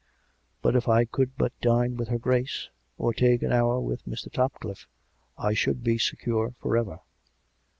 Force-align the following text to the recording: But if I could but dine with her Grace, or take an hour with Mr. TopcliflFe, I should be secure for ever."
But 0.63 0.75
if 0.75 0.87
I 0.89 1.05
could 1.05 1.37
but 1.37 1.53
dine 1.61 1.95
with 1.95 2.07
her 2.07 2.17
Grace, 2.17 2.69
or 2.97 3.13
take 3.13 3.43
an 3.43 3.51
hour 3.51 3.79
with 3.79 4.07
Mr. 4.07 4.31
TopcliflFe, 4.31 4.87
I 5.37 5.53
should 5.53 5.83
be 5.83 5.99
secure 5.99 6.55
for 6.57 6.75
ever." 6.75 7.01